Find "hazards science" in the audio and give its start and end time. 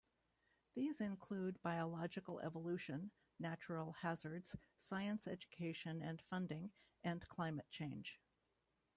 3.91-5.27